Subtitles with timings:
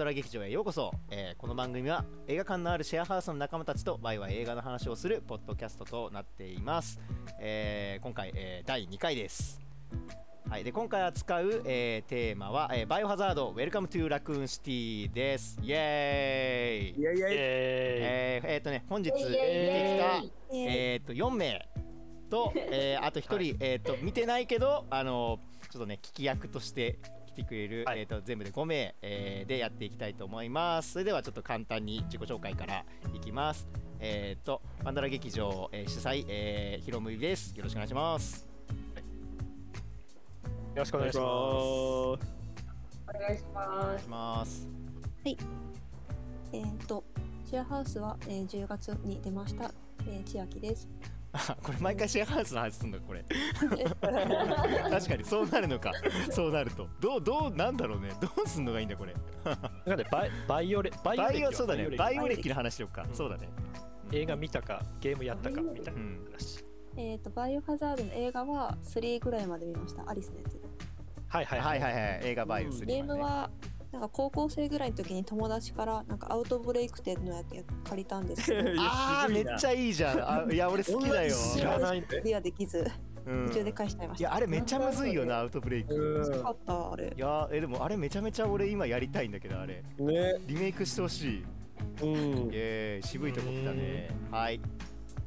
[0.00, 6.98] ドラ劇場へようこそ、えーこの番組は映画館のあるシェアハウスの仲間たちとワイワイ映画の話をするポッドキャストとなっています、
[7.38, 9.60] えー今回、えー第2回です。
[10.48, 15.58] はい、で今回扱う、えーテーマは、えーバイオハザード Welcome to Raccoon City です。
[15.62, 16.98] イエーイ。
[16.98, 19.36] いやいやいやえーえーとね本日見てきた
[20.56, 21.68] えー、と4名
[22.30, 25.40] と、えーあと1人、えー、と見てないけど、あの
[25.70, 28.00] ちょっとね聞き役として来てくれる、はい。
[28.00, 30.92] えー、と全部で5名、えーでやっていきたいと思います。
[30.92, 33.66] それではちょっと簡単に自己紹介からいきます。
[33.98, 37.56] えっ、とパンドラ劇場、えー主催、えー、ヒロムイです。
[37.56, 38.46] よろしくお願いします。
[40.74, 41.24] よろしくお願いします。
[41.26, 42.18] おお
[43.12, 43.98] 願いしまお願い。
[44.00, 44.68] します
[46.52, 47.04] えー、と
[47.44, 49.72] シェアハウスは、えー10月に出ました、
[50.06, 50.88] えー、千秋です。
[51.32, 53.24] あ これ毎回シェアハウスの話すんだこれ。
[54.90, 55.92] 確かにそうなるのか。
[56.30, 56.88] そうなると。
[57.00, 58.10] どうどうなんだろうね。
[58.20, 59.14] どうすんのがいいんだこれ。
[59.86, 61.50] なんでバイバイオレバイオバ歴は。
[61.50, 61.88] イオそうだね。
[61.88, 63.14] 歴バイオ歴の話しようか、うん。
[63.14, 63.48] そうだね。
[64.12, 66.64] 映画見たかゲームやったかみたいなうん話。
[66.96, 70.60] えー、とバイオハザードの映画は3ぐらいまで見ました、アリスのやつ。
[71.28, 71.80] はいはいはい。
[71.80, 73.48] はいはい映画バイオスゲームは
[73.92, 80.18] なんか高校生ぐらいの時に友達からなんかアウトブレイクっていうのやって借りたんですけど、 あーめっちゃいいじゃん。
[80.18, 81.34] あいや俺好きだよ。
[81.34, 82.20] 知らないんで。
[82.20, 82.86] クリアできず、
[83.26, 83.46] うん。
[83.48, 84.28] 途中で返しちゃいました。
[84.28, 85.94] いやあれめっちゃむずいよなアウトブレイク。
[85.94, 87.12] うあった、あれ。
[87.16, 87.20] い。
[87.20, 89.82] やえでもあれめちゃめちゃ俺今やりたいんだけどあれ。
[89.98, 90.36] んね。
[90.46, 91.44] リメイクしてほしい。
[92.02, 92.08] うん。
[92.08, 94.10] イエーイ渋いとこ来たね。
[94.30, 94.60] はい。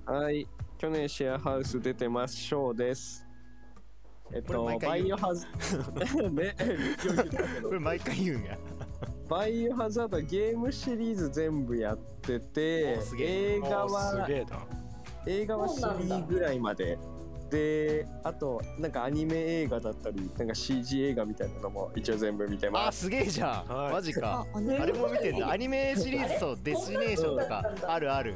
[0.05, 0.47] はい。
[0.77, 3.22] 去年シェアハウス出てますショーです
[4.33, 5.07] えっこれとバ毎回言う。
[5.09, 5.47] イオハザ
[6.29, 8.57] ね言ったけどこれ毎回言うんや。
[9.29, 13.27] バイオハザードゲームシリーズ全部やってておすげえ。
[13.55, 14.57] 映画はすげえな。
[15.25, 16.97] 映画はそうなんだ3ぐらいまで。
[17.49, 23.01] であとなんかアニメ映画だったりなんか CG 映画みたいなのも一応全部見てあます。
[23.01, 23.71] すげえじゃん。
[23.71, 23.93] はい。
[23.93, 24.47] マジか。
[24.51, 25.51] あ、あねあれも見てんだ。
[25.51, 28.35] アニメシリーズそうデスティネーションとかあるある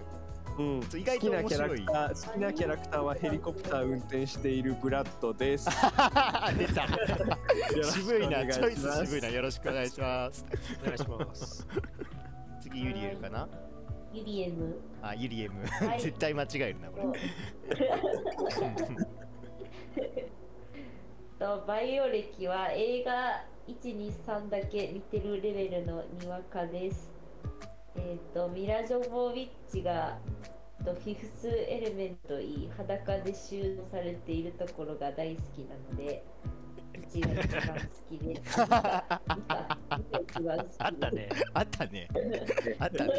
[0.58, 0.80] うん。
[1.00, 1.80] 意外と好きなキャラ面白い。
[1.80, 5.70] クター好きなキャラクターはヘリコプター運転しているブラッドです。
[6.58, 6.88] 出た。
[7.92, 8.46] 渋いな。
[8.48, 9.28] チョイス渋いな。
[9.30, 10.46] なよろしくお願いします。
[10.82, 11.68] お願いします。
[12.62, 13.48] 次ユリエルかな？
[13.48, 14.18] す。
[14.18, 14.80] ユリエム。
[15.02, 15.66] あユリエム。
[15.66, 16.02] はい。
[16.02, 17.20] 絶対間違えるなこれ。
[21.40, 27.17] とバイオ歴は映画123だけ見てるレベルのにわかです。
[27.98, 30.18] えっ、とミラ・ジョボビッチが
[30.88, 36.24] とフィフスエレメントいい裸で収納されているところが大好きなので
[36.94, 38.42] 1が一番好きで
[40.80, 41.30] あったね。
[41.54, 42.08] あったね。
[42.80, 43.12] あったね。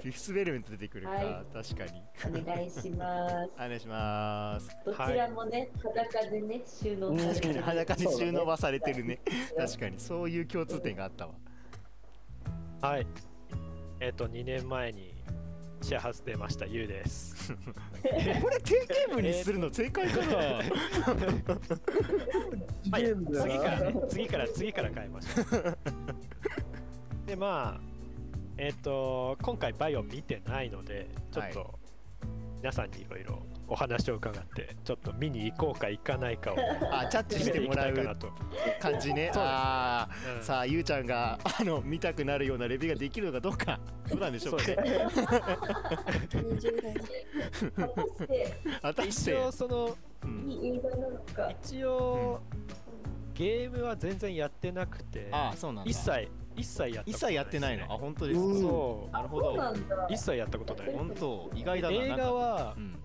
[0.00, 2.02] フィフスベルメント出てくるか、は確かに。
[2.42, 3.50] お願いします。
[3.56, 4.68] お願いします。
[4.84, 7.64] どちらもね、裸でね、収納され確かにてる。
[7.64, 9.20] 裸に収納はされてるね。
[9.56, 9.98] 確かに。
[9.98, 11.34] そういう共通点があったわ
[12.86, 13.06] はい。
[13.98, 15.12] えっ、と2年前に
[15.82, 17.52] シェアハウス出ましたゆうです。
[18.04, 20.62] これ定型文にするの正解かな？
[23.42, 25.76] 次からね、次から次から変えました。
[27.26, 27.80] でまあ
[28.56, 31.80] えっ、と今回バイオ見てないのでちょっと
[32.58, 36.56] 皆さんにいろいろお話を伺ってちょっと見に行こうか行かないかを
[36.92, 38.28] あジャッジ決めていしてもらうかなと。
[38.80, 39.52] 感じねそうです。
[39.52, 40.38] あうん。
[40.40, 43.78] あさあゆうちゃんが あの見たくなるようなレビューができるのかどうか。
[44.08, 45.08] どうなんでしょうかそうね
[46.30, 46.94] 20代
[48.82, 49.30] 果たして。
[49.32, 50.50] 一応そのうん。
[51.62, 52.40] 一応、
[53.34, 55.90] ゲームは全然やってなくてああそうなんだ。
[55.90, 57.84] 一切一切やったこと一切やってないの？
[57.90, 58.46] ああ本当ですか。
[58.46, 58.50] う。
[58.50, 59.56] んそなるほど。
[60.08, 60.92] 一切やったことない。
[60.92, 61.94] 本当意外だな。
[61.96, 62.98] 映画はなんかうん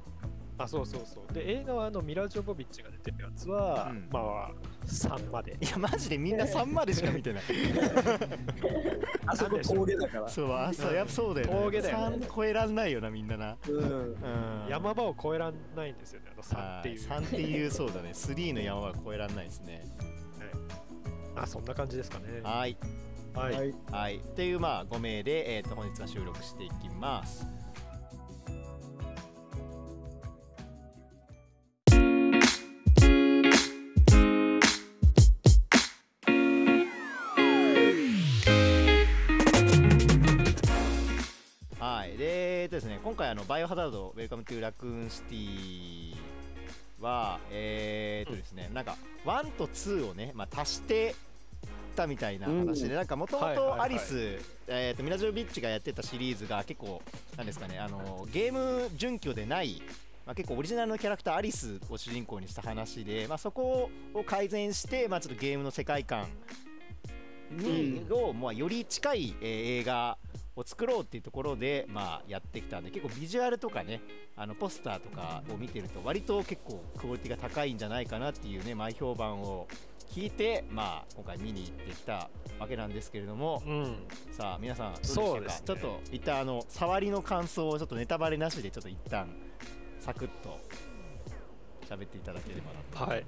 [0.64, 1.34] あそうそうそう。
[1.34, 4.08] で映画はあのミラ・ジョボビッチが出てるやつは、うん。
[4.12, 4.52] まあ
[4.86, 5.58] 3まで。
[5.60, 7.44] いやマジでみんな3までしか見てない。
[9.26, 10.30] あそこ峠だから。
[10.30, 11.54] そうあそうやっぱそうだよね。
[11.54, 12.26] 峠だよね。
[12.26, 13.58] 3超えらんないよなみんなな。
[13.68, 13.78] うん。
[13.78, 14.68] うん。
[14.70, 17.02] 山場を越えらんないんですよねあの3っていう。
[17.02, 18.12] 3っていうそうだね。
[18.14, 19.84] 3の山は超えらんないですね。
[21.36, 22.42] あそんな感じですかね。
[22.44, 22.78] はい。
[23.34, 23.76] はい、はい。
[23.92, 24.16] はい。
[24.18, 27.48] っていうまあ5名で、えー、と本日は収録していきます
[42.62, 46.16] えーとですね今回あのバイオハザード Welcome to Raccoon City
[47.02, 51.16] はえーとですね、なんか1と2をね、まあ、足して
[51.96, 54.38] たみたいな話で、うんなんかもともとアリス、
[54.68, 57.02] えー、とミラジョビッチがやってたシリーズが結構
[57.36, 59.82] なんですかねあのゲーム準拠でない
[60.24, 66.28] まあ、結構オリジナルのキャラクターアリスを主人公にした話で、まあ、そこを改善して、まあ、ちょっとゲームの世界観
[67.50, 70.20] に、を、まあ、より近い、えー映画
[70.62, 74.02] を作ろうっていうところで、まあ、やってきたんで結構ビジュアルとかね
[74.36, 79.68] あのポスターとかを見てると割と結構クオリティが高いんじゃないかなっていうね前評判を
[80.14, 82.30] 聞いて、まあ、今回見に行ってきた
[82.60, 83.96] わけなんですけれどもうん。
[84.32, 85.74] さあ皆さんどうでしたか？
[85.76, 85.82] ね。
[85.82, 89.28] ちょっと一旦あの触りの感想をちょっとネタバレなしでちょっと一旦
[90.00, 90.60] サクッと
[91.90, 93.26] 喋っていただければなはい。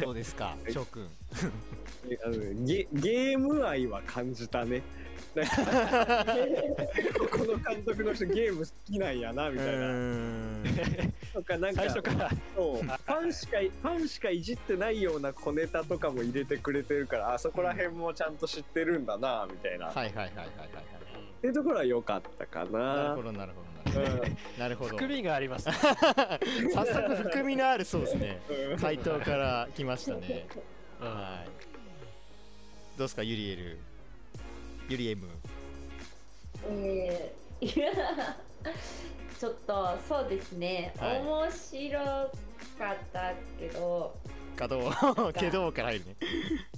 [0.06, 1.08] どうですか翔くん？
[2.10, 4.82] えあのゲーム愛は感じたね。
[5.36, 6.24] なんか
[7.30, 9.92] この監督の人ゲーム好きなんやなみたいな。
[11.34, 12.30] とかなんか最初から。
[12.56, 12.82] そう。
[12.82, 19.90] ファンしかファンしかいじってないような小ネタとかも入れてくれてるからあそこら辺もちゃんと知ってるんだなみたいな。
[19.90, 20.96] っはいはいはいはいはいはい。
[21.40, 22.78] ていうところは良かったかな。
[22.78, 23.08] な。
[23.10, 24.30] るほどなるほどなるほど。
[24.58, 24.90] なるほど。
[24.90, 25.74] 含みがありますね。
[26.74, 28.40] 早速含みのあるそうですね。
[28.72, 28.78] うん。
[28.78, 30.46] 回答から来ましたね。
[31.00, 31.66] うんはい。
[32.98, 33.78] どうですかユリエル
[34.88, 35.28] ユリエム。
[36.68, 37.90] えーいや
[39.38, 41.20] ちょっとそうですね、はい。
[41.20, 41.98] 面白
[42.78, 44.14] かったけど。
[44.56, 46.16] かどうけどから入るね。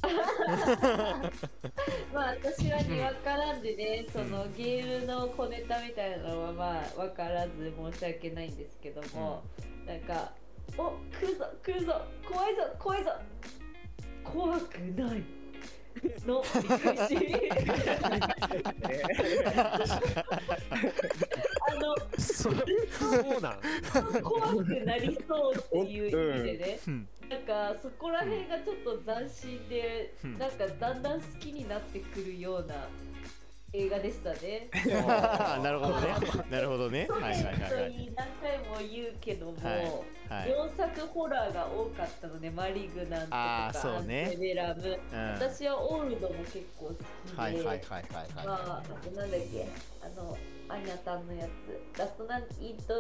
[2.12, 9.44] まあ私はにわからんでね、そのゲームの小ネタみたいなのはまあ分からず申し訳ないんですけども、
[9.86, 10.32] なんか
[10.76, 13.12] 「お来るぞ来るぞ怖いぞ怖いぞ。
[14.24, 15.22] 怖くない」
[16.26, 16.42] の
[21.60, 27.08] あのそそうなん怖くなりそうっていう意味でね、うん。
[27.28, 30.38] なんかそこら辺がちょっと斬新で、うん。
[30.38, 32.88] なんかだんだん好きになってくるような
[33.72, 34.68] 映画でしたね。
[35.62, 36.14] なるほどね。
[36.50, 37.06] なるほどね。
[37.10, 37.50] はいはいは
[37.86, 39.84] い何回も言うけども、はい
[40.28, 40.50] はい。
[40.50, 44.30] 4作ホラーが多かったので、マリグナントとか、そうね。
[44.30, 45.18] テベラム、うん。
[45.18, 49.66] はい私はオールドも結構好きで、はいはいはいはいまあ、あとなんだっけ、
[50.02, 50.38] あの、
[50.68, 52.42] アニャさんのやつ、ラストナイ
[52.86, 52.94] ト・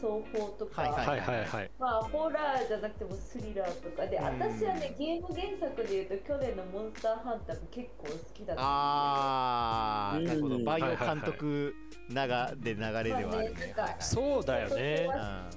[0.00, 1.44] 奏法とか、はいはい。
[1.44, 4.24] はいまあ、ホラーじゃなくてもスリラーとかで、うん。
[4.24, 10.56] 私はね、ゲーム原作でいうと、去年のモンスターハンターも結構好きだったんあーなるほど。
[10.56, 11.74] うんバイオ監督
[12.10, 13.74] ながで流れではあるね。
[14.00, 15.08] そうだよね。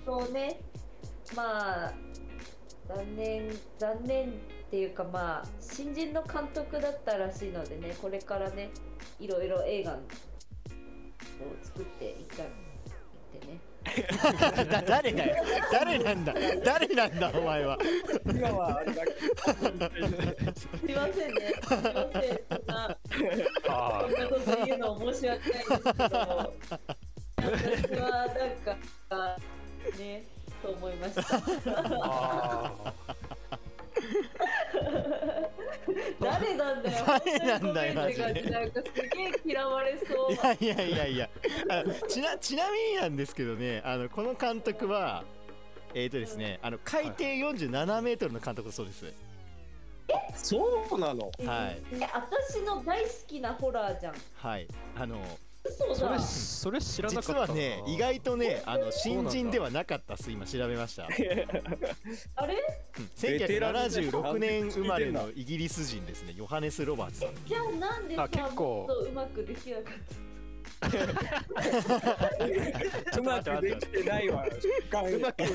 [0.05, 0.61] そうね、
[1.35, 1.93] まあ、
[2.87, 4.31] 残念、残念っ
[4.69, 8.69] ていうか、まあ、新人の監督だったらしいのでね、これからね、
[9.19, 9.97] いろいろ映画を
[11.61, 12.70] 作っていったってね。
[13.83, 15.35] だ 誰だよ。
[15.71, 16.33] 誰なんだ。
[16.63, 17.77] 誰なんだお前は。
[18.25, 19.27] 今はあれだけす
[20.87, 22.97] いませんね、すいません、そんな。
[23.67, 25.81] あこんなこと言うの申し訳ないですけど、
[27.41, 28.77] 私はなんか、
[29.97, 30.23] ね、
[30.61, 31.21] そう思いました。
[34.91, 37.05] あ 誰なんだよ。
[37.07, 40.37] 誰なんだよ本当にごめんって感じなんかすげえ嫌われそうい。
[40.37, 41.29] やいやいやいや
[41.69, 45.23] あのちなちなみになんですけどねあのこの監督は
[45.93, 49.05] えっ、ー、とですねあの海底47メートルの監督だそうです
[50.35, 51.31] そうなの？
[51.45, 54.15] はいえ私の大好きなホラーじゃん。
[54.35, 55.17] はいあの
[55.69, 56.19] それ。
[56.19, 61.05] それ知らなかった実はね意外とねあの新人ではなかったっす今調べました。
[61.05, 61.07] あ
[62.47, 62.55] れ？
[62.97, 63.09] うん。
[63.21, 66.33] ベテランですね1976年生まれのイギリス人ですね。
[66.35, 67.29] ヨハネス・ロバーツさん。
[67.45, 70.30] じゃあなんでさあ結構うまくできなかった？
[73.17, 74.45] うまくできてないわ。
[74.45, 74.49] う
[75.19, 75.47] まくう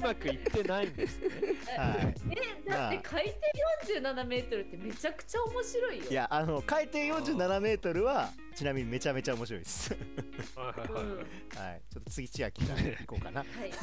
[0.00, 1.28] まくいってないんですね。
[1.76, 2.14] はい。
[2.30, 2.36] え
[2.70, 3.36] だって海底
[4.00, 6.04] 47メートルってめちゃくちゃ面白いよ。
[6.08, 9.92] いやあの海底47メートルはちなみにめちゃめちゃ面白いです。
[10.54, 11.06] はいはいうんはい。
[11.70, 11.82] はい。
[11.92, 13.40] ちょっと次千秋から行こうかな。
[13.40, 13.48] はい。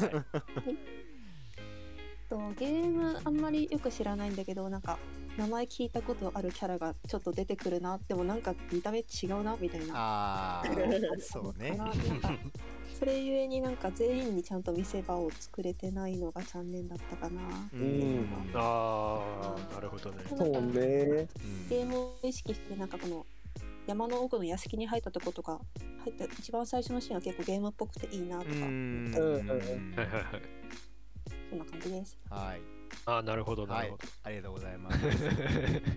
[2.29, 4.97] とゲームあんまりよく知らないんだけどなんか
[5.37, 7.99] 名前聞いたことあるキャラがちょっと出てくるな。
[8.07, 9.93] でもなんか見た目違うなみたいな。
[9.95, 11.71] あー そうね。
[11.71, 12.37] かななんか
[12.99, 17.41] それゆえになんか全員にちゃんと見せ場を作れてないのが残念だったかな。
[17.73, 18.27] ううん。
[18.53, 20.23] ああなるほどね。
[20.29, 20.59] そうね。
[20.59, 21.69] うん。
[21.69, 23.25] ゲームを意識してなんかこの
[23.87, 25.59] 山の奥の屋敷に入ったとことか
[26.03, 29.47] 入った一番最初のシーンは結構ゲームっぽくていいなとか、うんうんうん。
[29.47, 30.41] はいはいはい
[31.49, 32.17] そんな感じです。
[32.29, 32.72] はい
[33.05, 34.97] ああなるほどなはいるほど、ありがとうございます。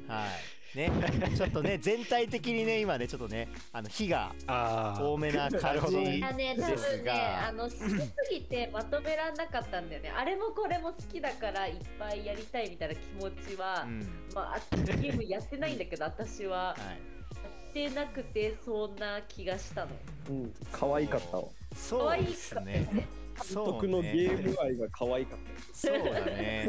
[0.08, 0.56] はい。
[0.76, 0.90] ね、
[1.34, 7.88] ちょっとね、 全体的にね、今ね、ちょっとね、あの火があ多めな な感じです分ね、があの好きす
[8.30, 10.10] ぎてまとめらんなかったんだよね。
[10.10, 16.80] あれもこれも好きだからいっぱいやりたいみたいな気持ちは、うん、まああゲームやってないんだけど、私ははい。
[16.82, 19.90] やってなくてそんな気がしたの。
[20.28, 23.06] うん可愛かったわ可そうで愛いかっすね。
[23.44, 23.50] ね。
[23.52, 24.14] そう僕のゲね。
[24.30, 26.68] ーム愛が可愛かったそうだね。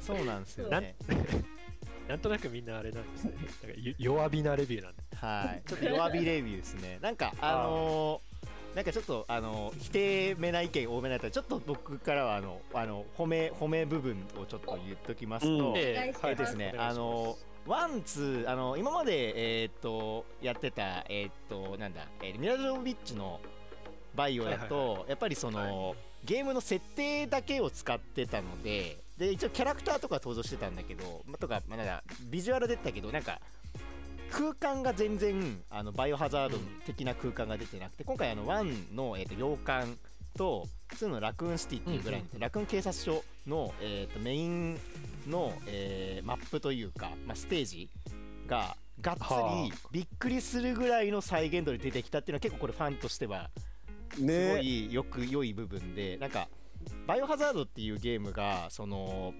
[0.00, 0.94] そ うなんですよね。
[2.08, 3.32] なんとなくみんなあれなんですね。
[3.64, 5.02] なんかよ弱火なレビューなんで。
[5.16, 6.98] はい、ちょっと弱火レビューですね。
[7.02, 17.36] なんか、あのーなんかちょっと、あのー否定めな意見多めなやったら、ちょっと僕からは、あの、あの、褒め、褒め部分をちょっと言っときますと、うんえお願いですね、あのー
[17.70, 23.40] one, two、あの今まで、えーっと、やってた、えーっと、なんだ、えーミラジョビッチの
[24.16, 25.94] バイオだと、やっぱりその、
[26.24, 33.40] ゲームの設定だけを使ってたので、で、一応キャラクターとか登場してたんだけど、まとか、まあ、なんだ、ビジュアル出てたけど、なんか、
[34.30, 39.86] 空間が全然あのバイオハザード的な空間が出てなくて、今回あの1の、えー、と洋館
[40.36, 44.80] と2のラクーンシティっていうぐらいに、ラクーン警察署の、えー、とメイン
[45.28, 47.88] の、えーマップというか、まあ、ステージ
[48.46, 53.50] ががっつはりびっくりするぐらいの再現度で出てきたっていうのは結構これファンとしては
[54.14, 56.48] すごねいよく良い部分でなんか
[57.06, 59.34] バイオハザードっていうゲームがその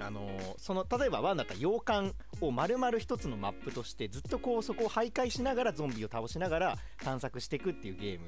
[0.00, 8.26] あのーその例えば1だったら洋館を丸々一つのマップとしてずっとこうそこを徘徊しながらゾンビを倒しながら探索していくっていうゲーム。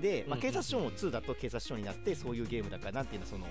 [0.00, 3.46] で、まあ、うん警察署も2だと警察署になってそういうゲームだからなんていうのその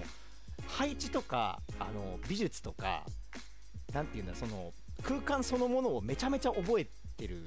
[0.68, 3.04] 配置とかあの美術とか
[3.94, 4.72] なんていうんだその
[5.04, 7.46] 空間そのものをめちゃめちゃ覚えてる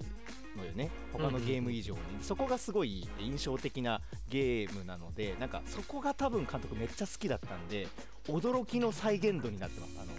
[0.60, 0.90] のよね。
[1.12, 7.88] 他のゲーム以上に、そこがすごい印象的なゲームなのでなんかそこが多分監督めっちゃ好きだったんで
[8.28, 9.92] 驚きの再現度になってます。
[10.00, 10.12] あの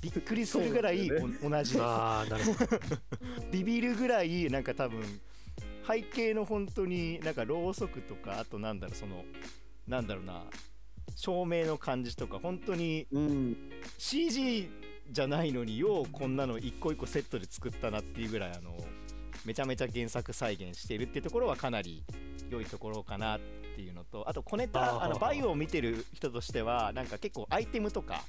[0.00, 1.78] びっくりするぐらい同じです。
[3.50, 5.02] ビビるぐらいなんか多分
[5.86, 9.24] 背景の本当になんかろうそくとかあとなんだろうその
[9.86, 10.44] なんだろうな
[11.16, 13.56] 照明の感じとか本当にうん。
[13.98, 14.68] CG
[15.10, 18.76] じゃないのにようこんなの一個一個セットで作ったなっていうぐらいあの
[19.44, 22.02] めちゃめちゃ原作再現しているっていうところはかなり
[22.50, 23.40] 良いところかなっ
[23.74, 28.22] ていうのとあと小ネあターあのバイオを見てる人としてはなんか結構アイテムとか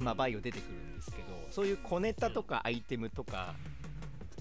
[0.00, 3.54] まあバイオ出てくるんですけどそういう小ネタとかアイテムとか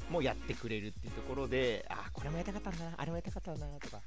[0.09, 3.99] もやってくれるっていうところであーこれもやりたかったなあれもやりたかったなとか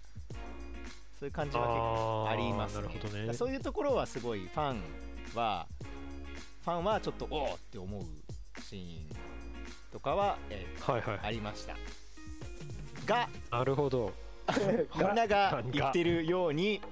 [1.19, 3.33] そういう感じは結構ありますねね。
[3.33, 4.81] そういうところはすごいファン
[5.35, 5.67] は
[6.65, 8.03] ファンはちょっとおおって思う
[8.63, 9.09] シーン
[9.95, 11.21] とかは、えーはいはい。
[11.23, 11.77] ありました。
[13.07, 14.13] がなるほど。
[14.99, 16.83] みんなが言ってるように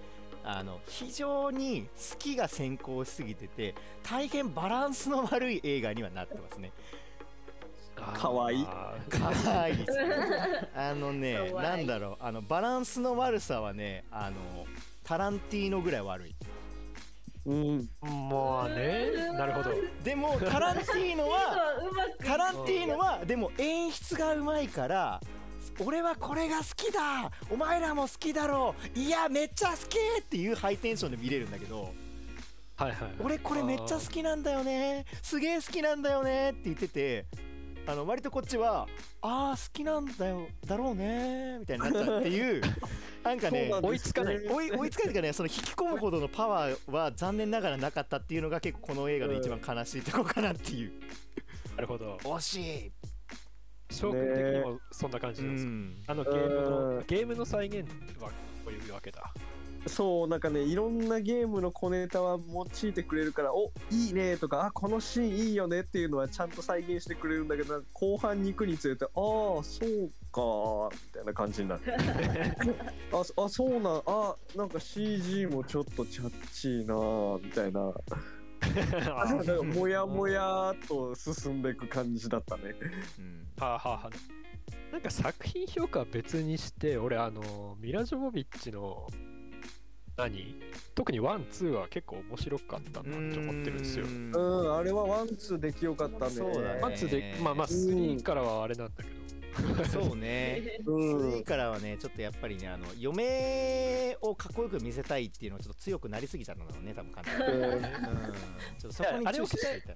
[0.45, 6.71] あの非常に好きが先行しすぎてて大変バランスの悪い映画にはなってますね。
[7.97, 8.67] かわいい。
[8.69, 9.77] あかわいい。
[9.79, 12.17] ですねあのねなんだろう。
[12.21, 14.65] あのバランスの悪さはねあの
[15.03, 16.35] タランティーノぐらい悪い
[17.45, 17.89] うん。
[18.03, 19.33] ーまあね。
[19.33, 19.71] なるほど。
[20.03, 21.57] でもタランティーノは
[22.25, 25.21] タランティーノはでも演出がうまいから
[25.85, 27.31] 俺はこれが好きだ。
[27.51, 28.99] お前らも好きだろう。
[28.99, 31.93] いやめっちゃ好きっていうハイテンションで見れるんだけど
[32.77, 33.15] はいはい。
[33.21, 35.05] 俺これめっちゃ好きなんだよね。
[35.23, 36.51] すげえ好きなんだよね。
[36.51, 37.27] って言ってて
[37.87, 38.87] あの割とこっちは
[39.23, 41.59] ああ好きなんだよだろうね。
[41.59, 42.63] みたいになっちゃうっていう
[43.25, 50.93] なんかねね追いつかない追い追いつかないというかねその引き込むほどのパワーは残念ながらなかったっていうのが結構この映画の一番悲しいとこかなっていう
[51.77, 52.17] なるほど。
[52.25, 52.93] 惜しい
[53.91, 55.67] 翔くん的にもそんな感じうなんです
[56.07, 56.15] か？
[56.15, 57.89] んあのゲームうんのゲームの再現
[58.21, 58.33] はこ
[58.69, 59.33] ういうわけだ。
[59.87, 71.83] そうなんかねいろんなゲームの小ネタは用いてくれるからおいいねとかあこのシーンいいよねっていうのはちゃんと再現してくれるんだけど後半に行くにつれてああそうかみたいな感じになる
[73.13, 77.93] あそあそうなんあなんか CG もちょっとチャッチーなみたいな。
[79.75, 82.75] もやもやっと進んでいく感じだったね。
[83.19, 83.49] うん。
[83.59, 84.11] はあはあはあ。
[84.93, 89.09] なんか作品評価は別にして俺あのミラ・ジョボビッチの
[90.29, 90.55] 何？
[90.95, 94.05] 特に one two は結構面白かったなって思ってるんですよ。
[94.05, 94.33] うん。
[94.35, 96.31] うんあれは one two できよかったね。
[96.31, 96.81] そうだね。
[96.83, 99.11] one two でまあまあ3からはあれなんだけ
[99.85, 100.79] ど、そうね。
[100.85, 101.31] うん。
[101.41, 107.13] 3からはねちょっとやっぱりねあの嫁をかっこよく見せたいっていうのがちょっと強くなりすぎちゃったんだろうね多分
[107.49, 107.65] うん。
[107.75, 107.83] うん。
[107.83, 109.83] ちょっとそこに注視してい。
[109.83, 109.93] た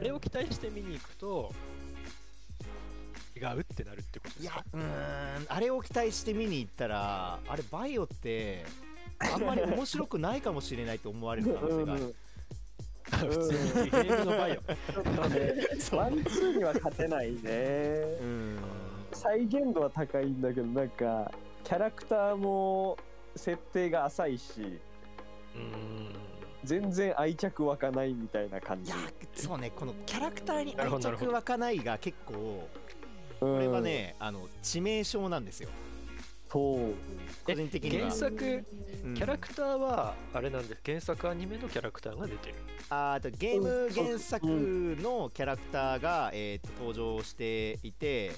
[0.00, 1.52] あれを期待して見に行くと
[3.36, 4.64] 違うってなるってこといやですか？
[4.74, 5.46] うーん。
[5.48, 8.64] あれを期待して見に行ったらあれバイオって
[9.34, 12.14] あんまり面白くないかもしれないと思われる可能性がある。
[13.04, 14.54] 普通にゲームのバイオ。
[14.54, 15.54] ちょっとね。
[15.92, 17.38] ワンツーには勝てないね。
[18.20, 18.58] うん
[19.12, 21.30] 再現度は高いんだけどなんか
[21.64, 22.96] キャラクターも
[23.36, 24.80] 設定が浅いし
[25.54, 26.14] うーん
[26.64, 28.90] 全然愛着湧かないみたいな感じ。
[28.90, 28.96] いや
[29.34, 32.68] そうねこのキャラクターに愛着湧かないが結構こ
[33.40, 35.68] これはねあの致命傷なんですよ
[36.52, 36.94] そう。
[37.44, 38.02] 個人的には。
[38.04, 38.64] 原作
[39.04, 39.14] うん。
[39.14, 42.54] キャラクターはあれなんで原作アニメのキャラクターが出てる。
[42.90, 48.32] あーあとゲーム原作のキャラクターが、えー、と登場していて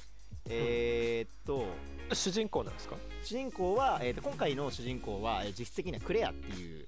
[0.49, 1.67] えーっと
[2.13, 2.97] 主人公なんですか？
[3.23, 6.87] 主人公は、えー、と今回の主人公は、えー実質的にはクレアっていう、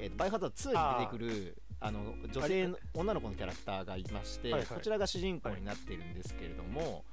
[0.00, 4.68] えーとバイオハザード2に出てくるあの女性の女の子のキャラクターがいまして、はいはい。
[4.68, 7.04] こちらが主人公になってるんですけれども、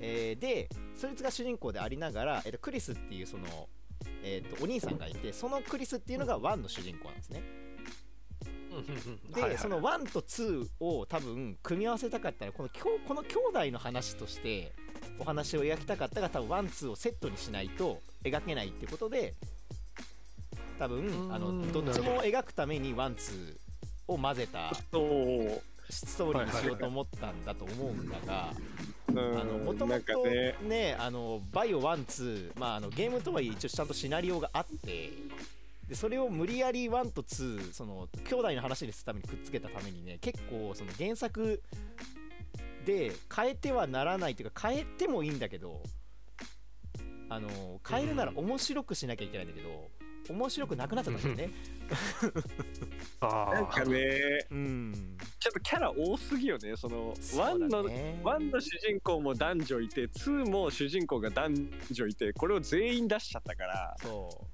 [0.00, 3.68] えーでそいつが主人公でありながら、えー、とクリスっていうその、
[4.22, 7.42] えー、とお兄さんがいてそのクリスっていうのが1の主人公なんですね。
[9.34, 9.58] で、はいはい。
[9.58, 13.36] その1と2を多分組み合わせたかったらこのきょこの兄
[13.68, 14.72] 弟の話として
[15.18, 19.34] お話を描きたかったが多分1、2をセットにしないと描けないってことで
[20.78, 21.72] 多分あうのん。
[21.72, 23.56] どっちも描くために1、2
[24.08, 24.72] を混ぜた
[25.90, 28.52] ストーリーにしようと思ったんだと思うんだが
[29.64, 30.96] もともとねね。
[30.98, 35.12] あのバイオ1、2、まあ、あのゲームとはいえ一応ちゃんとシナリオがあって
[35.88, 41.62] でそれを無理やり1と2その兄弟の話にするためにくっつけたためにね結構その原作
[42.84, 45.82] で変えてはならないというか変えてもいいんだけど
[47.30, 49.88] あの変えるなら面白くしなきゃいけないんだけど
[50.28, 51.54] 面白くなくなっちゃったんだよね。
[53.20, 54.46] あなんかね。
[54.50, 56.76] うん、ちょっとキャラ多すぎよね。
[56.76, 58.20] そのワンそうだのね。
[58.22, 61.54] ワンの主人公も男女いて2も主人公が男
[61.90, 64.46] 女いてこれを全員出しちゃったからそ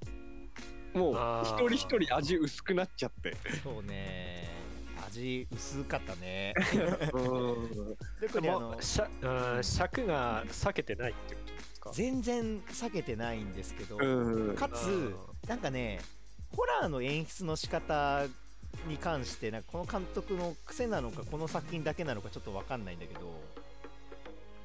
[0.94, 0.98] う。
[0.98, 1.14] もう
[1.44, 3.34] 一人一人味薄くなっちゃって。
[3.62, 4.48] そうね。
[5.08, 6.54] 味薄かったね。
[7.12, 7.96] うん。
[8.20, 9.08] 特にあのもうしゃ
[9.56, 9.64] うん。
[9.64, 11.90] 尺が避けてないってことですか？
[11.92, 14.54] 全然避けてないんですけど、うん。
[14.54, 15.12] かつ
[15.48, 16.00] なんかね
[16.56, 18.22] ホラーの演出の仕方
[18.88, 23.20] に関してなんかこの監督の癖なのかこの作品だけなのかちょっと分かんないんだけど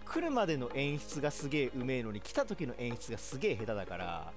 [0.06, 4.32] 来るまでの演出がすげえうめえのに来た時の演出がすげえ下手だから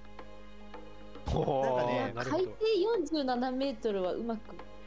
[1.26, 2.44] なんかね海ど底
[3.24, 4.40] 47メートルはうまく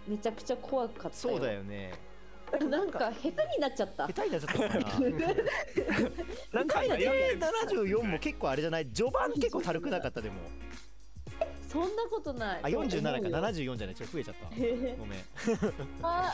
[0.07, 1.11] めちゃくちゃ怖かったよ。
[1.13, 1.93] そうだよね。
[2.69, 4.05] なんか下手になっちゃった。
[4.05, 4.61] 下手になっちゃった。
[4.61, 4.99] のかな
[6.51, 8.85] なんか海悩んで底74も結構あれじゃない？
[8.87, 10.35] 序盤結構軽くなかったでも
[11.75, 12.59] そんなことない。
[12.63, 13.37] あ47かと思うよ
[13.73, 13.95] 74じゃない。
[13.95, 14.49] ちょっと増えちゃった。
[14.97, 15.19] ごめん。
[16.01, 16.33] あ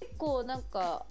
[0.00, 1.04] 結構なんか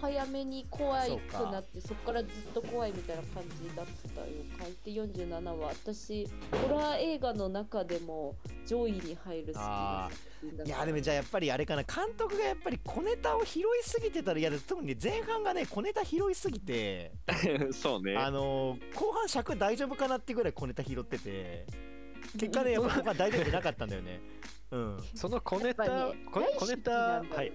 [0.00, 2.12] 早めに怖いくなってそこか。
[2.12, 4.26] らずっと怖いみたいな感じだったよ。
[4.58, 5.68] 海底47は。
[5.68, 8.34] 私ホラー映画の中でも
[8.66, 11.84] 上位に入る好きな作品だいやでもじゃあやっぱりあれかな。
[11.84, 17.12] 監督がやっぱり小ネタを拾いすぎてたらいや特にね前半がね小ネタ拾いすぎて
[17.70, 18.16] そうね。
[18.16, 21.64] あのー後半尺大丈夫かなってぐらい小ネタ拾ってて
[22.38, 24.20] 結果ねやっぱ 後半大丈夫じゃなかったんだよね。
[24.70, 25.04] うん。
[25.14, 27.52] その小ネタ、ねこ小ネタ大好きなんだはい。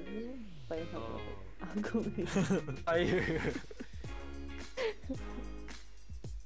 [1.59, 2.27] あごめん。
[2.85, 3.09] ああい。
[3.09, 3.23] う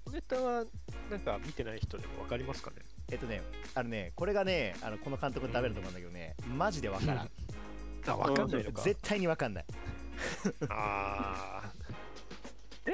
[0.06, 0.66] 小ネタは
[1.10, 2.78] なんか見てない人でもわかりますかね？
[3.12, 3.42] えっとね
[3.76, 7.32] あのねこれがねあのこの監督のダメだと思うんだけどねマジでわからん。
[8.08, 8.82] あわかんないのか。
[8.82, 9.66] 絶対にわかんない。
[10.70, 11.61] あ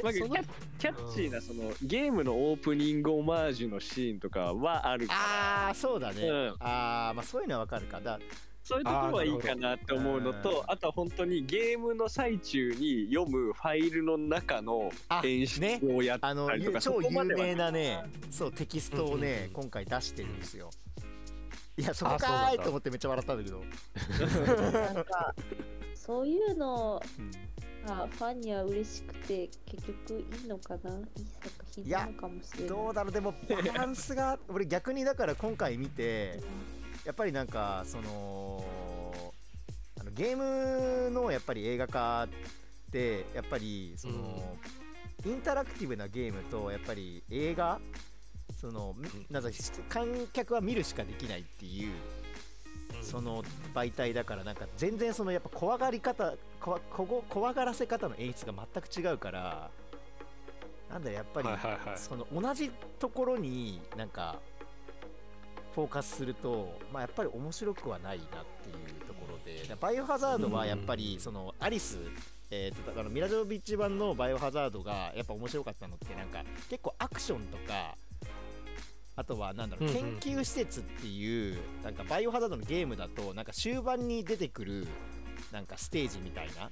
[0.03, 0.43] まあキそのャ
[0.79, 5.69] キャッチーなそのゲームのオープニングオマージュのシーンとかはあるから。
[5.69, 6.55] あーそうだね、うん。
[6.59, 8.01] あーまあそういうのはわかるか。
[8.01, 8.19] だ
[8.63, 10.65] そういうところはいいかなって思うのとど。
[10.67, 20.69] あとは本当にゲームの最中に読むファイルの中のあ演出ねをやったあのりとか、超有名なねそうテキストをね、今回出してるんですよ。
[21.77, 23.63] いやそこかーいと思ってめっちゃ笑ったんだけど、
[24.83, 25.33] なんか
[25.95, 27.31] そういうのうん
[27.87, 30.91] がファンには嬉しくて結局いいのかな？
[30.91, 32.69] いい作品なのかもしれない。
[32.69, 33.11] どうだろう。
[33.13, 36.41] でもバランスが俺逆にだから今回見て
[37.05, 38.63] やっぱりなんかその
[39.99, 42.27] あのゲームのやっぱり映画化っ
[42.91, 44.57] てやっぱりその、
[45.25, 47.79] インタラクティブなゲームとやっぱり映画
[48.59, 48.95] その
[49.29, 49.41] な
[49.89, 51.93] 観客は見るしかできないっていう
[53.01, 59.69] その媒体だからなんか全然そのやっぱ怖がり方怖怖怖がらせ方の演出が全く違うから
[60.89, 61.47] なんだやっぱり
[61.95, 64.39] その同じところになんか
[65.75, 68.27] フォーカスすると、まあ、やっぱり面白くはないなっ
[68.63, 71.99] ていうところでだバイオハザードはやっぱりそのアリス、
[72.49, 77.95] えー、とだからミラジョビッチ版のバイオハザードがやっぱ面白かったのってなんか結構アクションとか
[79.17, 84.87] あとはなんだろう研究施設っていうなんかバイオハザードのゲームだとなんか終盤に出てくる
[85.51, 86.69] なんかステージみたいな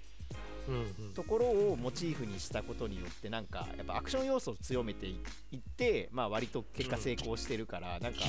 [1.16, 5.20] ところをモチーフにしたことによってなんかやっぱアクション要素を強めてい
[5.52, 8.20] いってまあ割と結果成功してるから、なんか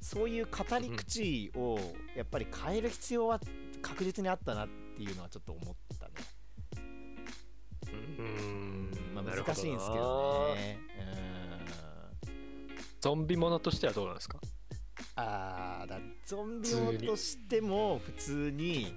[0.00, 1.78] そういう語り口を
[2.16, 3.40] やっぱり変える必要は
[3.82, 6.12] 確実にあったなっていうのはちょっと思ったね。
[8.18, 10.78] うんまあ難しいんですけどね。
[13.06, 14.40] ゾンビものとしてはどうなんですか？
[15.14, 18.92] あーだゾンビものとしても普通に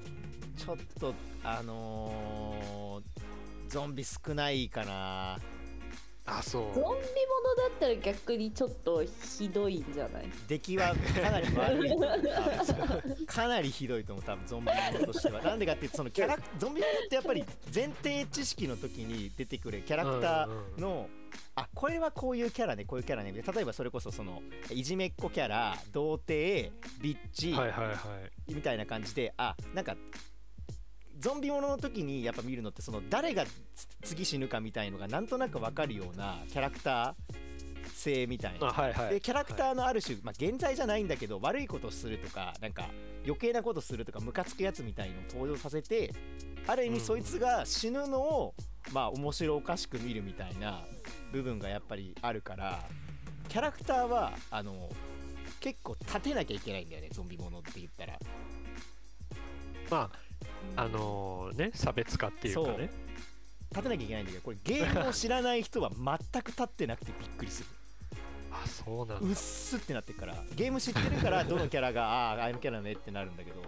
[0.58, 5.38] ちょっとあのーゾンビ少ないかな。
[6.26, 6.82] あそゾンビ
[7.56, 10.30] だったら逆にちょっとひどいんじゃない？
[10.48, 13.26] 出来はかなり悪い。
[13.26, 15.42] かなりひどいと思う多分ゾンビものとしては。
[15.42, 21.10] なんでかっていうとそのキャラゾンビものってやっぱり前提知識の時に出てくるキャラクターの、
[21.56, 23.32] あこれはこういうキャラねこういうキャラね。
[23.32, 27.94] 例えばそれこそそのいじめっ子キャラ童貞ビッチ、はいはいは
[28.48, 28.54] い。
[28.54, 29.96] みたいな感じであなんか
[31.20, 38.68] ゾンビものの時にやっぱ見るのってその誰がつ次死ぬかみたいのがなんとなく分かるようなキャラクター性みたいな。
[38.68, 42.90] あはいはいでキャラクターのある種、まあ、現在じゃないんだけど悪いことするとかなんか
[43.26, 46.14] 余計なことするとかムカつくやつみたいのを登場させて
[46.66, 48.54] ある意味うんそいつが死ぬのを、
[48.94, 50.86] まあ面白おかしく見るみたいな
[51.34, 52.80] 部分がやっぱりあるから
[53.50, 54.90] キャラクターはあの
[55.60, 58.18] 結構立てなきゃいけないんだよねゾンビものって言ったら。
[59.90, 60.29] まあ
[60.76, 62.90] あのね差別化っていうかね。
[63.72, 67.70] 立てなきゃいけないんだけどこれゲームを知らない人は全く立ってなくてびっくりする。
[68.52, 69.28] あそうなんだ。
[69.28, 70.44] うっすってなってるから。
[70.56, 73.62] ゲーム知ってるからどのキャラがあああのキャラねってなるんだけど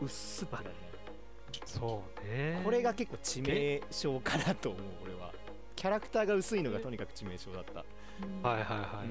[0.00, 0.74] うっすってなるね
[1.64, 2.60] そうね。
[2.62, 5.32] これが結構致命傷かなと思う俺は。
[5.74, 7.84] キャラクターが薄いのがとにかく致命傷だった、
[8.46, 9.04] はいはいはいは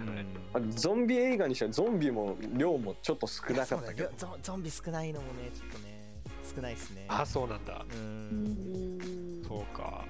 [0.62, 0.72] い、うん。
[0.72, 4.12] あゾンビ映画にしてはゾンビも量もちょっと少なかったけど。
[4.41, 5.90] ゾンビ少ないのもねちょっとね
[6.55, 7.05] 少ないっすね。
[7.07, 7.85] あそうなんだ。
[7.89, 8.97] ううん。
[8.97, 8.99] ん
[9.47, 9.83] そうか。
[9.83, 10.05] は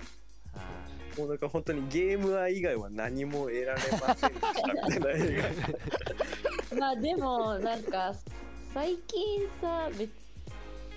[1.18, 1.20] い。
[1.20, 4.32] もうなんか本当にゲーム愛以外は何も得られません
[6.80, 8.16] まあでもなんか
[8.74, 10.10] 最近さ別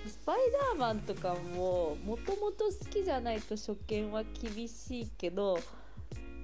[0.07, 5.59] スパイダーマンとかももともと好きじゃないと初見は厳しいけど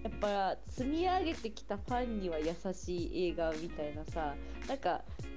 [0.04, 4.36] やっぱ積み上げてきたファンには優しい映画みたいなさ
[4.68, 5.28] なんかこ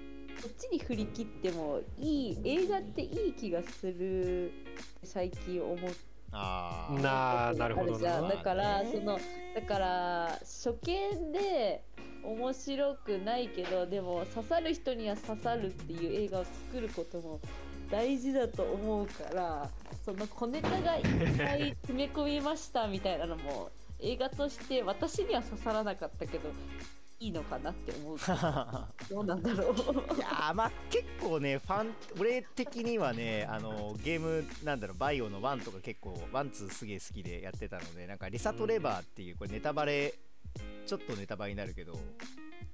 [0.49, 4.53] っちに振り切ってもいい映画っていい気がする
[5.03, 7.01] 最近思ってあー。
[7.01, 9.19] なあなるほどだからねその
[9.55, 11.85] だから初見で
[12.25, 17.41] 面白くないけどでも刺さる人には刺さるっていう映画を作ることも
[17.91, 19.71] 大事だと思うから
[20.05, 21.03] その小ネタがいっ
[21.37, 26.49] ぱい詰め込みましたみたいなのも映画として私には刺さらなかったけど
[27.20, 28.18] いいのかなって思う。
[29.09, 30.14] どうなんだろう。
[30.14, 40.14] いやーまあ結構ねファン俺的にはねあのゲームなんだろうバイオの1とか結構 one two すげえ好きでやってたのでなんかリサ・トレバーっていうこれネタバレ
[40.87, 41.98] ちょっとネタバレになるけど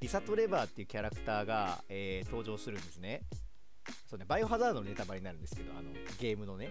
[0.00, 3.22] リサ・トレバーっていうキャラクターが、えー登場するんですね。
[4.08, 6.70] そうねバイオハザードのネタバレになるんですけどあのゲームのね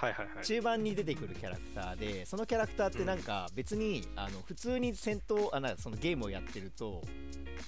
[0.00, 0.44] はいはいはい。
[0.44, 7.02] 中盤に出てくるキャラクターでそのキャラクターってなんか別に、あの普通に戦闘あなそのゲームをやってると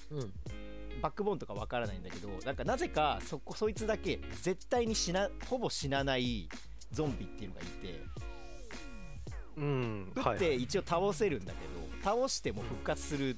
[0.09, 0.33] うん。
[1.01, 6.47] バックボーンとかわからないんだけどなんかなぜかそこそいつだけ絶対に死なほぼ死なない
[6.91, 8.01] ゾンビっていうのがいて。
[9.57, 10.13] うん。
[10.15, 13.37] 撃って一応倒せるんだけど倒しても復活する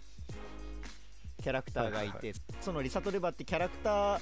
[1.43, 4.21] キャラクターがいはいてそのリサトレバってキャラクター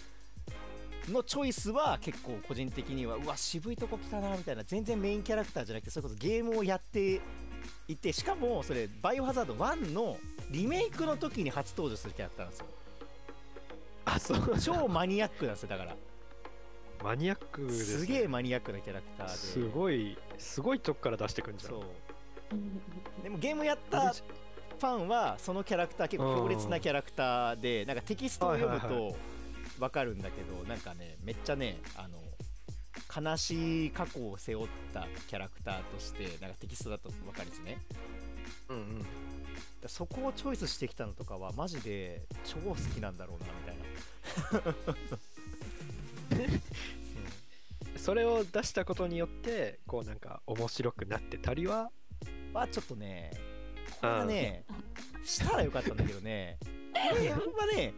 [1.11, 7.21] のチョイスは結構個人的にはうわ渋いとこ来たなみたいな全然メインキャラクターじゃなくてそれこそゲームをやって
[7.87, 10.17] いてしかもそれバイオハザード1の
[10.49, 12.65] リメイクの時に初登場するキャラクターなんですよ。
[14.05, 15.95] あそう超マニアックなんですよだから。
[17.03, 19.33] マニアックです、ね、すげえマニアックなキャラクターで。
[19.33, 21.71] すごいすごいとこから出してくんじゃん。
[21.71, 29.15] そうでもゲームやったファンはそのキャラクター結構強烈なキャラクターでなんかテキストを読むと
[29.79, 32.17] 分かるんだけどなんかねめっちゃねあの
[33.15, 37.79] 悲しい過去を背負ったキャラクターとしてなんかテキストだと分かるんですね。
[38.69, 38.99] うんうん。
[38.99, 39.05] だ
[39.87, 44.69] そこをチョイスしてきたのとかはマジで超好きなんだろうなみた
[46.39, 46.59] いな。
[47.97, 51.91] それを出したことによってこうなんか面白くなってたりは？
[52.53, 53.31] はちょっとね
[54.01, 54.65] これはね
[55.23, 56.57] したらよかったんだけどね。
[56.93, 57.93] これあんまね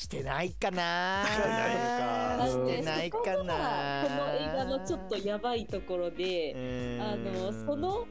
[0.00, 1.26] してないかな。
[1.26, 1.36] し
[2.66, 3.30] てないのか。
[3.32, 8.06] なこの映画のちょっとやばいところで、あのその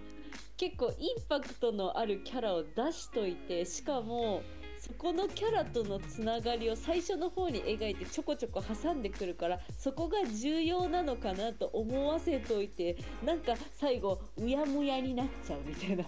[0.55, 4.43] 結構インパクトのあるキャラを出しといてしかも
[4.77, 16.03] そこのキャラとのつながりを最初の方に描いてちょこちょこ挟んでくるからそこが重要なのかなと思わせといてなんか最後うやむやになっちゃうみたいな。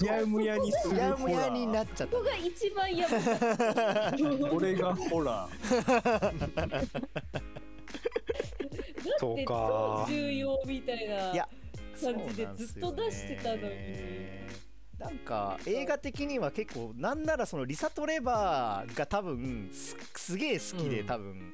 [0.00, 3.56] うやむやにすうるやむやになっちゃったここが一番やばかった。
[4.16, 6.88] ーこれがホラー。
[9.18, 11.48] そうでか超重要みたいないや
[12.00, 13.66] 感じでずっと出してたのに。
[14.98, 21.06] なんか映画的には結構なんならそのリサ・トレバーが多分すすげえ好きでうん。
[21.06, 21.52] 多分。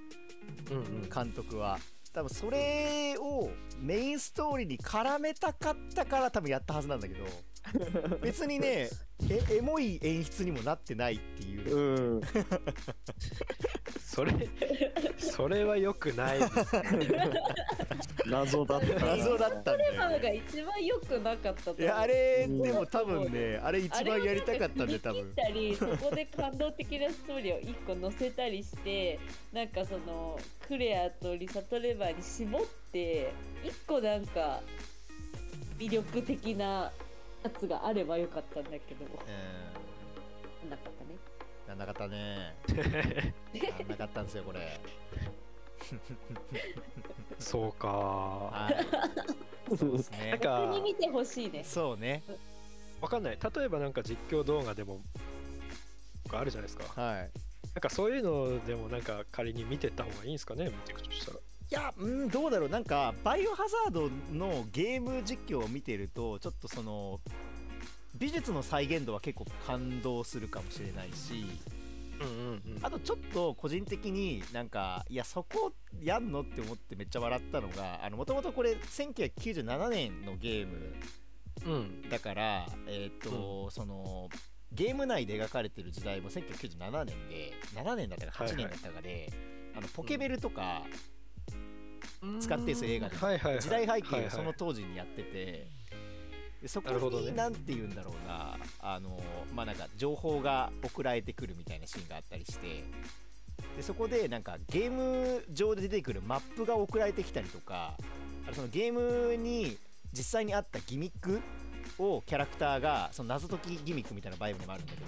[0.71, 1.09] うんうん。
[1.09, 1.79] 監督は
[2.19, 7.25] 多分それをメインストーリーに絡めたかったから多分やったはずなんだけど。
[8.23, 8.89] 別にね
[9.29, 11.77] えエモい演出にもなってないっていう。
[11.77, 12.21] うん。
[14.01, 14.33] それ
[15.19, 16.53] それは良くないです。
[18.27, 18.87] 謎だった。
[18.87, 21.83] な謎だったんだよ、がね、一番良くなかったと思う。
[21.83, 25.33] いやあれうんでも多分ねあれ一番やりたかったんで多分。
[25.35, 29.19] たりそこで感動的なストーリーを一個載せたりして
[29.53, 33.33] なんかそのクレアとリサ・トレバーに絞って
[33.65, 34.61] 一個なんか
[35.79, 36.91] 魅力的な
[37.43, 39.05] やつがあればよかったんだけど。
[39.05, 40.71] うん。
[40.71, 41.17] なかったね。
[41.69, 42.55] なんなかったね。
[43.79, 44.81] なんなかったんですよこれ。
[47.39, 47.89] そうか。
[47.89, 49.77] はい。
[49.77, 50.31] そうですね。
[50.31, 51.63] なんか逆に見てほしいね。
[51.65, 52.23] そうね。
[53.01, 53.39] わかんない。
[53.55, 55.01] 例えばなんか実況動画でも
[56.33, 57.01] あるじゃないですか。
[57.01, 57.31] はい。
[57.75, 61.39] なんかそういうのでもなんか仮に見てった方がいいんですかね見ていくとしたら
[61.71, 62.69] いやうんどうだろう。
[62.71, 67.21] なんかバイオハザードのゲーム実況を見てるとちょっとその
[68.17, 71.47] 美術の再現度は結構感動するかもしれないし
[72.21, 72.85] うんうんうん。
[72.85, 80.95] あとちょっと個人的になんかいやそこやんのって思ってめっちゃ笑ったのがもともとこれ1997年のゲーム
[81.67, 82.09] うん。
[82.09, 84.31] だからえっ、と、その
[84.73, 89.31] ゲーム内で描かれてる時代も1997年で7年だったか8年だったかで、
[89.77, 90.83] あのポケベルとか
[92.41, 93.63] 使ってんすよ映画ではいはいはい。
[93.63, 95.67] 時代背はいはい景をその当時にやってて
[96.63, 97.31] でそこなるほどね。
[97.31, 99.21] に何て言うんだろうなあの
[99.55, 102.85] まあなんか情報が送られてくるみたいなシーンがあったりして
[103.77, 107.95] でそこでなんかゲーム上で出てくるマップが送られてきたりとか
[108.47, 109.77] あとそのゲームに
[110.13, 111.41] 実際にあったギミック
[111.99, 115.07] をキャラクターがその謎解きギミックみたいなバイブでもあるんだけど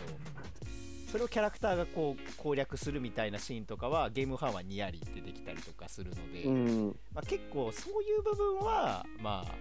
[1.11, 6.97] それをキャラクターがこう攻略するみたいなシーンとかはゲームファンはニヤリってできたりとかするので、うん。
[7.13, 9.55] まあ、結構そういう部分は、まあ、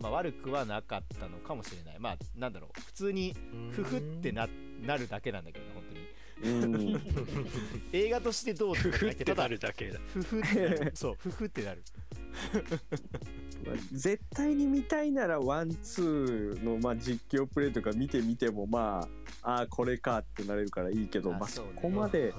[0.00, 2.00] まあ悪くはなかったのかもしれない。
[2.00, 2.80] まあなんだろう。
[2.80, 3.36] 普通に
[3.70, 4.48] フフってな
[4.84, 5.84] なるだけなんだけどね本
[6.72, 6.94] 当に。
[6.94, 7.46] うん。
[7.92, 10.00] 映画としてどうっか言っててただなるだけだ。
[10.12, 10.92] フフってなる。
[10.94, 11.84] そうフフってなる
[13.66, 19.08] ま あ絶対に見たいならワンツーのまあ実況プレイとか見てみてもま
[19.42, 22.32] ああーこれかってなれるからいいけどまあそこまで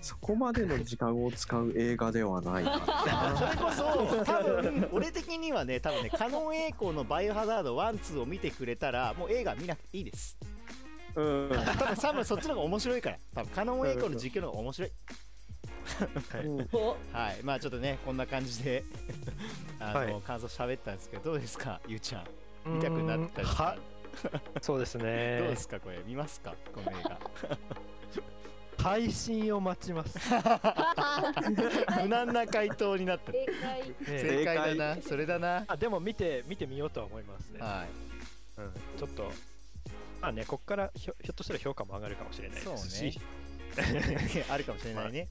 [0.00, 2.64] そこまでの時間を使う映画ではない。
[2.64, 10.38] かそれこそ多分俺的にはね多分ねカノン栄光のバイオハザード1、2を見てくれたらもう映画見なくていいです。
[11.16, 11.48] なうん。
[11.50, 13.18] 多分多分そっちの方が面白いから。
[13.34, 14.90] 多分カノン栄光の実況の方が面白い
[17.12, 17.42] はい。
[17.42, 18.84] まあちょっとねこんな感じで
[19.80, 20.22] あの、はい。
[20.22, 21.80] 感想喋ったんですけどどうですか？
[21.86, 22.26] ゆうちゃん。
[22.66, 23.48] 見たくなったり
[24.60, 25.98] そうです どうねですかこれ？
[26.06, 26.54] 見ますか？
[26.74, 27.18] この映画。
[28.82, 30.16] 配信を待ちます、
[32.00, 33.32] 無難な回答になった。
[33.32, 33.88] 正解。
[33.88, 35.02] ね正解だな。
[35.02, 35.64] それだな。
[35.66, 38.60] あでも見て見てみようとは思いますね、はい。
[38.60, 39.32] うん、ちょっと
[40.20, 43.20] まあねこっからひょひょっとしたら評価も上がるかもしれないですし。
[44.48, 45.28] あるかもしれないね、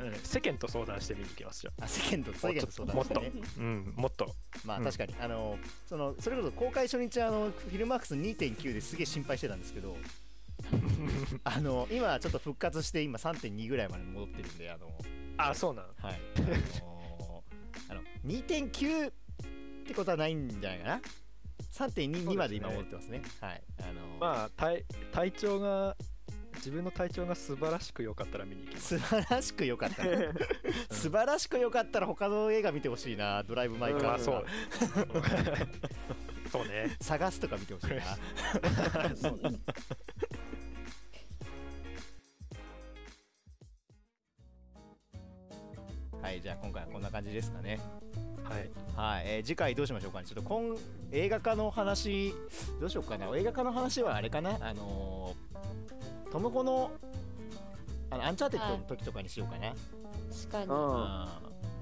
[0.00, 1.72] うん、世間と相談してみに行きますよ。
[1.80, 3.14] あ世間と世間と相談もっと。
[3.14, 4.24] してねうんもっと。
[4.24, 4.68] うん。
[4.68, 9.96] まあ確かに、あのそのそれこそ公開初日あのフィルマークス2.9ですげえ心配してたんですけど
[11.44, 14.90] あの今ちょっと復活して今3.2ぐらいまで戻ってるんであの
[15.36, 15.84] あそうなん。
[16.00, 16.20] はい。
[16.36, 17.44] あの
[17.90, 19.12] あの2.9っ
[19.86, 21.00] てことはないんじゃないかな
[21.72, 23.22] ？3.22まで今戻ってますね。
[23.40, 23.62] はい。
[23.80, 25.96] あのまあ体体調が
[26.60, 28.98] 自分の体調が素晴らしく良かったら見に行きます。
[28.98, 30.04] 素晴らしく良かった。
[30.04, 30.10] な
[30.90, 35.22] 素晴らしく良かったら他の映画見てほしいなドライブ・マイ・カーとまあそう。
[35.22, 35.30] か
[36.52, 36.96] そうね。
[37.00, 38.02] 探すとか見てほしいな。
[39.16, 39.58] そうね。
[46.20, 47.80] はいじゃあ今回はこんな感じですかね。
[48.44, 48.70] はい。
[48.94, 50.26] はい、えー次回どうしましょうかね。
[50.26, 50.76] ちょっと今
[51.12, 52.34] 映画化の話、
[52.78, 53.34] どうしようかな。
[53.34, 54.58] 映画化の話はあれかな？
[54.60, 55.49] あのー
[56.30, 56.90] トムホの
[58.10, 59.72] あのアンチャーテッドの時とかにしようかな。
[60.48, 60.70] 確かに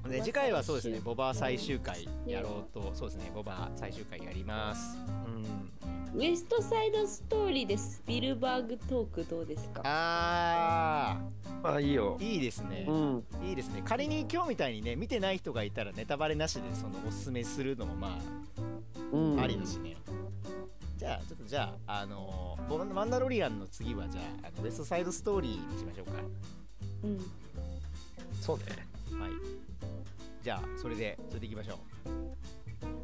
[0.05, 4.97] うんで次回はそうですね、ボバ最終回やろうと、そうですね、ボバ最終回やります。
[5.27, 5.69] うん
[6.15, 9.83] ウエストサイドストーリーでスピルバーグトークどうですか？
[9.85, 11.19] あ
[11.63, 12.87] まあいいよー、いいですね。
[12.89, 13.83] うんいいですね。
[13.85, 18.21] 仮に今日みたいにね、見てない人がいたらネタバレなしでそのおすすめするのもまあ、
[19.13, 19.97] うんありだしね。
[20.99, 26.05] じゃあ、ちょっとじゃあ、あのーボマンダロリアンの次は、じゃあ、あのウエストサイドストーリーにしましょ
[27.05, 27.19] ううん。
[28.41, 28.65] そうね。
[28.65, 29.23] か。
[29.23, 29.33] はい。
[30.43, 31.79] じゃあ、それで、それでいきましょ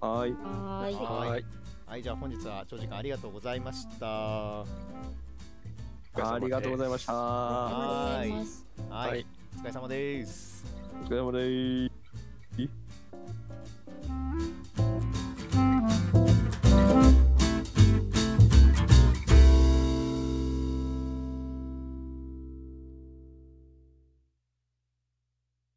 [0.04, 0.33] はい。
[0.33, 0.94] はーい。
[0.94, 1.40] ははい。
[1.40, 1.44] う。
[1.87, 4.07] はいじゃあ本日は長時間ありがとうございました。
[4.07, 4.66] は
[6.14, 7.12] ありがとうございました。
[7.12, 8.30] はい、
[8.90, 9.26] はい。
[9.57, 10.64] お疲れ様です。
[11.04, 12.03] お疲れ様です。